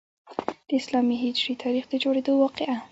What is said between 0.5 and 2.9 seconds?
د اسلامي هجري تاریخ د جوړیدو واقعه.